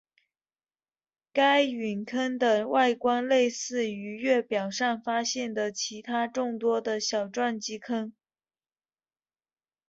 [1.31, 8.11] 该陨坑的外观类似于月表上发现的其它众多的小撞击坑。